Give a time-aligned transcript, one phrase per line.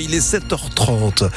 [0.00, 1.28] il est 7h30.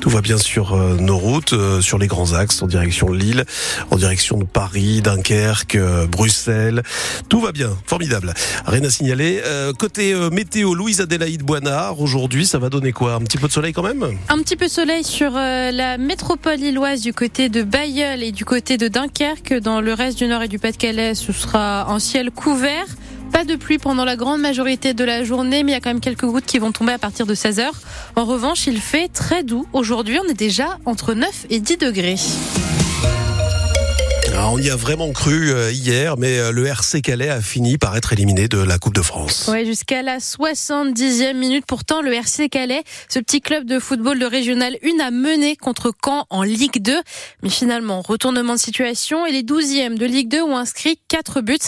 [0.00, 3.16] Tout va bien sur euh, nos routes, euh, sur les grands axes, en direction de
[3.16, 3.44] Lille,
[3.90, 6.82] en direction de Paris, Dunkerque, euh, Bruxelles.
[7.28, 8.34] Tout va bien, formidable.
[8.66, 9.42] Rien à signaler.
[9.78, 13.14] côté météo, Louise Adélaïde Boinard, aujourd'hui, ça va donner quoi?
[13.14, 14.04] Un petit peu de soleil quand même?
[14.28, 18.44] Un petit peu de soleil sur la métropole lilloise du côté de Bayeul et du
[18.44, 19.54] côté de Dunkerque.
[19.54, 22.86] Dans le reste du Nord et du Pas-de-Calais, ce sera un ciel couvert.
[23.34, 25.90] Pas de pluie pendant la grande majorité de la journée, mais il y a quand
[25.90, 27.68] même quelques gouttes qui vont tomber à partir de 16h.
[28.14, 29.66] En revanche, il fait très doux.
[29.72, 32.14] Aujourd'hui, on est déjà entre 9 et 10 degrés.
[34.36, 37.78] Ah, on y a vraiment cru euh, hier, mais euh, le RC Calais a fini
[37.78, 39.48] par être éliminé de la Coupe de France.
[39.52, 41.64] Oui, jusqu'à la 70e minute.
[41.68, 45.92] Pourtant, le RC Calais, ce petit club de football de Régional 1, a mené contre
[46.04, 47.00] Caen en Ligue 2.
[47.44, 51.58] Mais finalement, retournement de situation et les 12e de Ligue 2 ont inscrit 4 buts.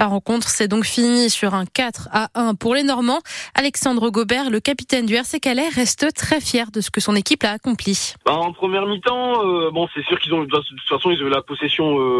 [0.00, 3.20] La rencontre s'est donc finie sur un 4 à 1 pour les Normands.
[3.54, 7.44] Alexandre Gobert, le capitaine du RC Calais, reste très fier de ce que son équipe
[7.44, 8.14] a accompli.
[8.24, 11.28] Bah, en première mi-temps, euh, bon, c'est sûr qu'ils ont de toute façon ils ont
[11.28, 12.15] eu la possession euh,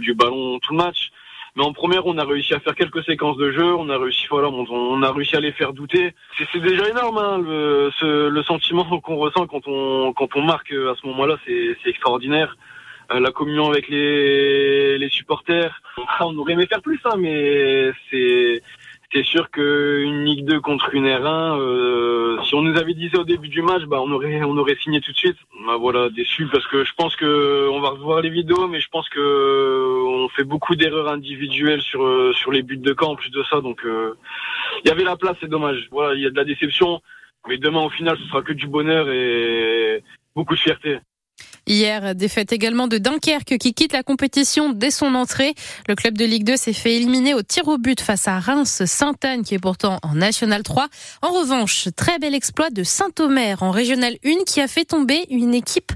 [0.00, 1.10] du ballon tout le match.
[1.54, 4.26] Mais en première, on a réussi à faire quelques séquences de jeu, on a réussi,
[4.30, 6.14] voilà, on, a réussi à les faire douter.
[6.50, 11.76] C'est déjà énorme, hein, le, sentiment qu'on ressent quand on marque à ce moment-là, c'est
[11.84, 12.56] extraordinaire.
[13.12, 15.82] Euh, la communion avec les, supporters,
[16.20, 18.62] on aurait aimé faire plus, hein, mais c'est
[19.12, 23.20] c'est sûr qu'une Ligue 2 contre une R1, euh, si on nous avait dit ça
[23.20, 25.36] au début du match, bah on aurait on aurait signé tout de suite.
[25.66, 28.88] Bah voilà, déçu parce que je pense que on va revoir les vidéos, mais je
[28.88, 33.16] pense que on fait beaucoup d'erreurs individuelles sur euh, sur les buts de camp en
[33.16, 33.60] plus de ça.
[33.60, 34.16] Donc euh,
[34.84, 35.88] il y avait la place, c'est dommage.
[35.90, 37.02] Voilà, il y a de la déception,
[37.48, 40.02] mais demain au final ce sera que du bonheur et
[40.34, 40.98] beaucoup de fierté.
[41.66, 45.54] Hier, défaite également de Dunkerque qui quitte la compétition dès son entrée.
[45.88, 49.44] Le club de Ligue 2 s'est fait éliminer au tir au but face à Reims-Sainte-Anne
[49.44, 50.88] qui est pourtant en National 3.
[51.22, 55.54] En revanche, très bel exploit de Saint-Omer en Régional 1 qui a fait tomber une
[55.54, 55.92] équipe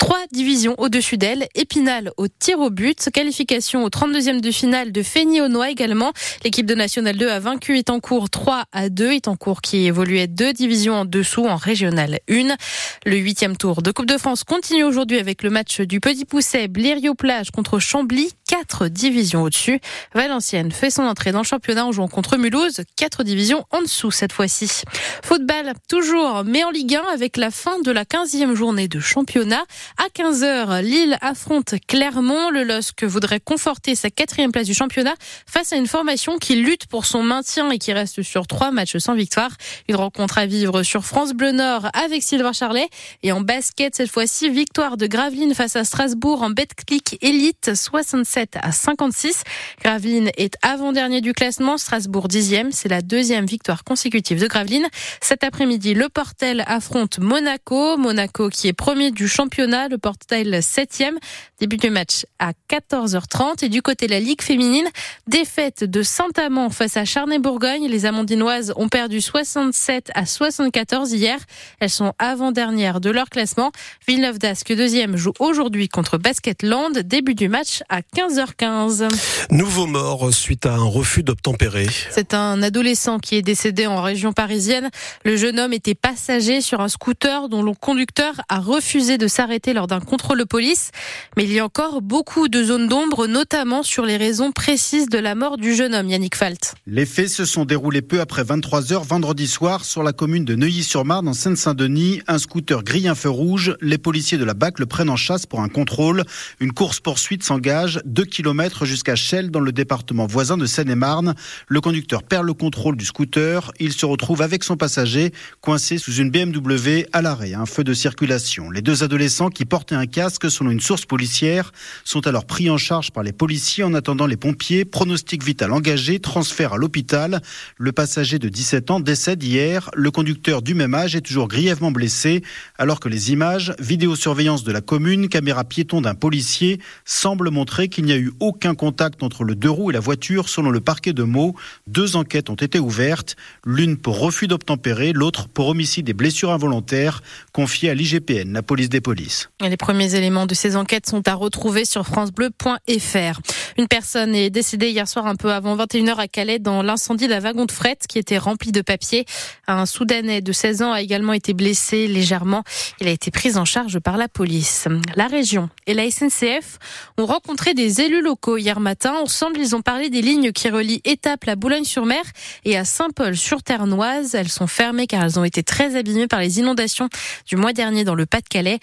[0.00, 1.46] Trois divisions au-dessus d'elle.
[1.54, 3.10] Épinal au tir au but.
[3.12, 6.12] Qualification au 32e de finale de Feigny-Aunois également.
[6.42, 9.12] L'équipe de National 2 a vaincu Etancourt 3 à 2.
[9.12, 12.56] Etancourt qui évoluait deux divisions en dessous en Régional 1.
[13.04, 16.68] Le huitième tour de Coupe de France continue aujourd'hui avec le match du Petit Pousset
[16.68, 18.32] Blériot-Plage contre Chambly.
[18.48, 19.80] Quatre divisions au-dessus.
[20.14, 22.80] Valenciennes fait son entrée dans le championnat en jouant contre Mulhouse.
[22.96, 24.82] Quatre divisions en dessous cette fois-ci.
[25.22, 29.62] Football toujours, mais en Ligue 1 avec la fin de la 15e journée de championnat.
[29.96, 32.50] À 15h, Lille affronte Clermont.
[32.50, 35.14] Le LOSC voudrait conforter sa quatrième place du championnat
[35.46, 38.96] face à une formation qui lutte pour son maintien et qui reste sur trois matchs
[38.98, 39.50] sans victoire.
[39.88, 42.88] Une rencontre à vivre sur France Bleu Nord avec Sylvain Charlet.
[43.22, 48.56] Et en basket, cette fois-ci, victoire de Gravelines face à Strasbourg en Betclic Elite 67
[48.62, 49.42] à 56.
[49.82, 52.72] Gravelines est avant-dernier du classement, Strasbourg dixième.
[52.72, 54.88] C'est la deuxième victoire consécutive de Gravelines.
[55.20, 57.96] Cet après-midi, le Portel affronte Monaco.
[57.96, 61.16] Monaco qui est premier du championnat le Portail 7e.
[61.58, 63.64] Début du match à 14h30.
[63.64, 64.88] Et du côté de la Ligue féminine,
[65.26, 67.86] défaite de Saint-Amand face à Charnay-Bourgogne.
[67.88, 71.38] Les Amandinoises ont perdu 67 à 74 hier.
[71.80, 73.70] Elles sont avant-dernières de leur classement.
[74.08, 76.98] Villeneuve d'Ascq, deuxième, joue aujourd'hui contre Basketland.
[76.98, 79.08] Début du match à 15h15.
[79.50, 81.86] Nouveau mort suite à un refus d'obtempérer.
[82.10, 84.90] C'est un adolescent qui est décédé en région parisienne.
[85.24, 89.59] Le jeune homme était passager sur un scooter dont le conducteur a refusé de s'arrêter
[89.68, 90.90] lors d'un contrôle police.
[91.36, 95.18] Mais il y a encore beaucoup de zones d'ombre, notamment sur les raisons précises de
[95.18, 96.74] la mort du jeune homme, Yannick Falt.
[96.86, 100.54] Les faits se sont déroulés peu après 23 heures vendredi soir sur la commune de
[100.54, 102.22] Neuilly-sur-Marne en Seine-Saint-Denis.
[102.26, 103.76] Un scooter grille un feu rouge.
[103.80, 106.24] Les policiers de la BAC le prennent en chasse pour un contrôle.
[106.60, 111.34] Une course-poursuite s'engage 2 km jusqu'à Chelles dans le département voisin de Seine-et-Marne.
[111.68, 113.72] Le conducteur perd le contrôle du scooter.
[113.78, 117.54] Il se retrouve avec son passager coincé sous une BMW à l'arrêt.
[117.54, 118.70] Un feu de circulation.
[118.70, 121.72] Les deux adolescents qui portaient un casque, selon une source policière,
[122.04, 124.84] sont alors pris en charge par les policiers en attendant les pompiers.
[124.84, 127.42] Pronostic vital engagé, transfert à l'hôpital.
[127.76, 129.90] Le passager de 17 ans décède hier.
[129.94, 132.42] Le conducteur du même âge est toujours grièvement blessé,
[132.78, 138.04] alors que les images, vidéosurveillance de la commune, caméra piéton d'un policier, semblent montrer qu'il
[138.04, 141.12] n'y a eu aucun contact entre le deux roues et la voiture, selon le parquet
[141.12, 141.54] de Meaux.
[141.86, 147.22] Deux enquêtes ont été ouvertes, l'une pour refus d'obtempérer, l'autre pour homicide et blessures involontaires,
[147.52, 149.39] confiée à l'IGPN, la police des polices.
[149.60, 153.40] Les premiers éléments de ces enquêtes sont à retrouver sur francebleu.fr.
[153.78, 157.40] Une personne est décédée hier soir un peu avant 21h à Calais dans l'incendie d'un
[157.40, 159.24] wagon de fret qui était rempli de papier.
[159.66, 162.62] Un Soudanais de 16 ans a également été blessé légèrement.
[163.00, 164.88] Il a été pris en charge par la police.
[165.16, 166.78] La région et la SNCF
[167.18, 169.14] ont rencontré des élus locaux hier matin.
[169.22, 172.22] Ensemble, ils ont parlé des lignes qui relient Étaples à Boulogne-sur-Mer
[172.64, 174.34] et à Saint-Paul-sur-Ternoise.
[174.34, 177.08] Elles sont fermées car elles ont été très abîmées par les inondations
[177.46, 178.78] du mois dernier dans le Pas-de-Calais.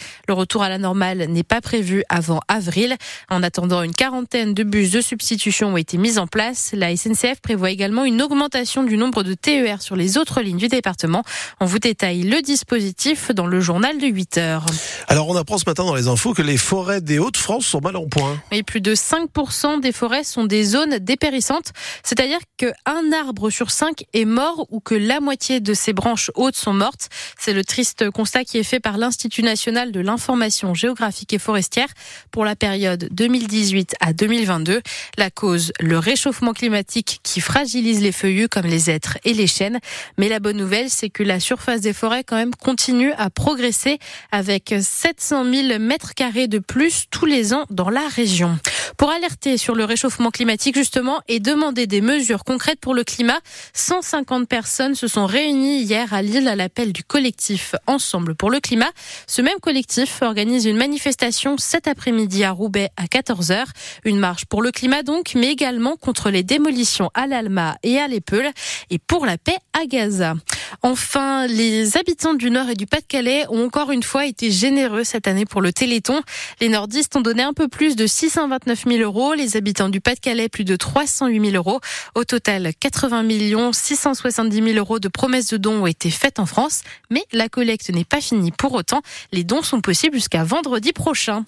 [0.48, 2.96] Retour à la normale n'est pas prévu avant avril.
[3.30, 6.70] En attendant, une quarantaine de bus de substitution ont été mis en place.
[6.72, 10.70] La SNCF prévoit également une augmentation du nombre de TER sur les autres lignes du
[10.70, 11.24] département.
[11.60, 14.66] On vous détaille le dispositif dans le journal de 8 heures.
[15.10, 17.98] Alors on apprend ce matin dans les infos que les forêts des Hauts-de-France sont mal
[17.98, 18.40] en point.
[18.52, 21.74] Et plus de 5% des forêts sont des zones dépérissantes,
[22.04, 26.56] c'est-à-dire qu'un arbre sur cinq est mort ou que la moitié de ses branches hautes
[26.56, 27.10] sont mortes.
[27.38, 30.37] C'est le triste constat qui est fait par l'Institut national de l'information
[30.74, 31.88] géographique et forestière
[32.32, 34.82] pour la période 2018 à 2022.
[35.18, 39.80] La cause, le réchauffement climatique qui fragilise les feuillus comme les êtres et les chênes.
[40.18, 44.00] Mais la bonne nouvelle, c'est que la surface des forêts quand même continue à progresser
[44.32, 48.58] avec 700 000 mètres carrés de plus tous les ans dans la région.
[48.98, 53.40] Pour alerter sur le réchauffement climatique justement et demander des mesures concrètes pour le climat,
[53.74, 58.60] 150 personnes se sont réunies hier à Lille à l'appel du collectif Ensemble pour le
[58.60, 58.90] climat.
[59.28, 63.66] Ce même collectif organise une manifestation cet après-midi à Roubaix à 14h.
[64.06, 68.08] Une marche pour le climat donc, mais également contre les démolitions à l'Alma et à
[68.08, 68.52] l'Epeul
[68.90, 70.36] et pour la paix à Gaza.
[70.82, 75.28] Enfin, les habitants du Nord et du Pas-de-Calais ont encore une fois été généreux cette
[75.28, 76.22] année pour le Téléthon.
[76.62, 80.50] Les nordistes ont donné un peu plus de 629 000 euros, les habitants du Pas-de-Calais
[80.50, 81.80] plus de 308 000 euros.
[82.16, 86.46] Au total, 80 millions 670 000 euros de promesses de dons ont été faites en
[86.46, 89.02] France, mais la collecte n'est pas finie pour autant.
[89.32, 91.46] Les dons sont possibles jusqu'à vendredi prochain.